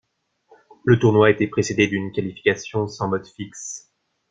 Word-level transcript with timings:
Le 0.83 0.97
tournoi 0.97 1.29
était 1.29 1.45
précédé 1.45 1.85
d'une 1.85 2.11
qualification 2.11 2.87
sans 2.87 3.07
mode 3.07 3.27
fixe. 3.27 3.93